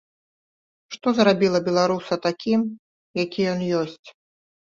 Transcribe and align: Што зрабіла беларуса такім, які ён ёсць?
Што 0.93 1.07
зрабіла 1.17 1.59
беларуса 1.67 2.15
такім, 2.25 2.59
які 3.23 3.41
ён 3.53 3.59
ёсць? 3.81 4.07